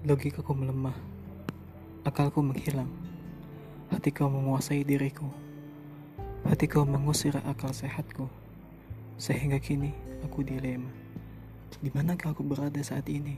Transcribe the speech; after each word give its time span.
Logikaku 0.00 0.56
melemah, 0.56 0.96
akalku 2.08 2.40
menghilang, 2.40 2.88
hatiku 3.92 4.32
menguasai 4.32 4.80
diriku, 4.80 5.28
hatiku 6.48 6.88
mengusir 6.88 7.36
akal 7.44 7.68
sehatku, 7.68 8.24
sehingga 9.20 9.60
kini 9.60 9.92
aku 10.24 10.40
dilema. 10.40 10.88
Di 11.84 11.92
manakah 11.92 12.32
aku 12.32 12.40
berada 12.40 12.80
saat 12.80 13.12
ini? 13.12 13.36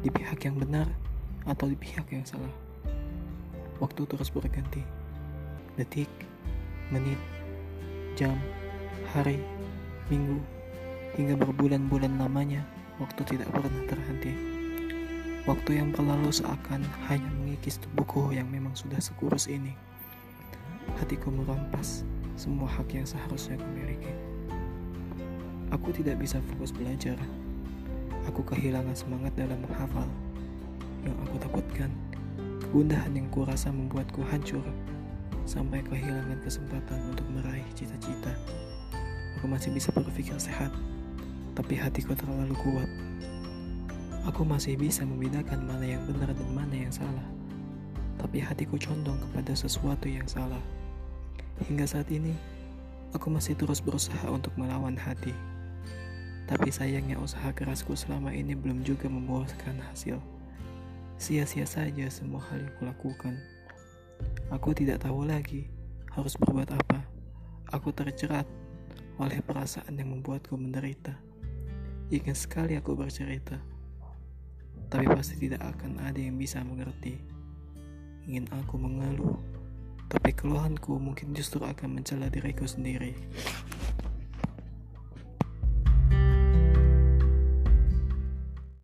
Di 0.00 0.08
pihak 0.08 0.48
yang 0.48 0.56
benar 0.56 0.88
atau 1.44 1.68
di 1.68 1.76
pihak 1.76 2.08
yang 2.16 2.24
salah? 2.24 2.56
Waktu 3.76 4.08
terus 4.08 4.32
berganti, 4.32 4.80
detik, 5.76 6.08
menit, 6.88 7.20
jam, 8.16 8.40
hari, 9.12 9.36
minggu, 10.08 10.40
hingga 11.20 11.36
berbulan-bulan 11.44 12.16
lamanya, 12.16 12.64
waktu 12.96 13.20
tidak 13.28 13.52
pernah 13.52 13.84
terhenti. 13.84 14.53
Waktu 15.44 15.76
yang 15.76 15.92
berlalu 15.92 16.32
seakan 16.32 16.80
hanya 17.04 17.28
mengikis 17.36 17.76
tubuhku 17.76 18.32
yang 18.32 18.48
memang 18.48 18.72
sudah 18.72 18.96
sekurus 18.96 19.44
ini. 19.44 19.76
Hatiku 20.96 21.28
merampas 21.28 22.00
semua 22.32 22.64
hak 22.64 22.96
yang 22.96 23.04
seharusnya 23.04 23.60
kumiliki. 23.60 24.08
Aku 25.68 25.92
tidak 25.92 26.16
bisa 26.16 26.40
fokus 26.48 26.72
belajar. 26.72 27.20
Aku 28.24 28.40
kehilangan 28.40 28.96
semangat 28.96 29.36
dalam 29.36 29.60
menghafal. 29.60 30.08
Yang 31.04 31.16
aku 31.28 31.36
takutkan, 31.36 31.90
kegundahan 32.64 33.12
yang 33.12 33.28
kurasa 33.28 33.68
membuatku 33.68 34.24
hancur 34.32 34.64
sampai 35.44 35.84
kehilangan 35.84 36.40
kesempatan 36.40 37.12
untuk 37.12 37.28
meraih 37.28 37.68
cita-cita. 37.76 38.32
Aku 39.36 39.44
masih 39.44 39.76
bisa 39.76 39.92
berpikir 39.92 40.40
sehat, 40.40 40.72
tapi 41.52 41.76
hatiku 41.76 42.16
terlalu 42.16 42.56
kuat. 42.64 42.88
Aku 44.24 44.40
masih 44.40 44.80
bisa 44.80 45.04
membedakan 45.04 45.68
mana 45.68 45.84
yang 45.84 46.00
benar 46.08 46.32
dan 46.32 46.48
mana 46.56 46.72
yang 46.72 46.88
salah. 46.88 47.28
Tapi 48.16 48.40
hatiku 48.40 48.80
condong 48.80 49.20
kepada 49.20 49.52
sesuatu 49.52 50.08
yang 50.08 50.24
salah. 50.24 50.64
Hingga 51.68 51.84
saat 51.84 52.08
ini, 52.08 52.32
aku 53.12 53.28
masih 53.28 53.52
terus 53.52 53.84
berusaha 53.84 54.24
untuk 54.32 54.56
melawan 54.56 54.96
hati. 54.96 55.36
Tapi 56.48 56.72
sayangnya 56.72 57.20
usaha 57.20 57.52
kerasku 57.52 57.92
selama 57.92 58.32
ini 58.32 58.56
belum 58.56 58.80
juga 58.80 59.12
membuahkan 59.12 59.92
hasil. 59.92 60.16
Sia-sia 61.20 61.68
saja 61.68 62.08
semua 62.08 62.40
hal 62.48 62.64
yang 62.64 62.72
kulakukan. 62.80 63.36
Aku 64.48 64.72
tidak 64.72 65.04
tahu 65.04 65.28
lagi 65.28 65.68
harus 66.16 66.32
berbuat 66.40 66.72
apa. 66.72 67.04
Aku 67.76 67.92
terjerat 67.92 68.48
oleh 69.20 69.44
perasaan 69.44 70.00
yang 70.00 70.16
membuatku 70.16 70.56
menderita. 70.56 71.12
Ingin 72.08 72.32
sekali 72.32 72.80
aku 72.80 72.96
bercerita 72.96 73.73
tapi 74.88 75.06
pasti 75.10 75.36
tidak 75.36 75.62
akan 75.76 76.00
ada 76.02 76.18
yang 76.18 76.36
bisa 76.36 76.60
mengerti. 76.64 77.20
Ingin 78.24 78.48
aku 78.52 78.80
mengeluh, 78.80 79.36
tapi 80.08 80.32
keluhanku 80.32 80.96
mungkin 80.96 81.36
justru 81.36 81.60
akan 81.64 82.00
mencela 82.00 82.32
diriku 82.32 82.64
sendiri. 82.64 83.12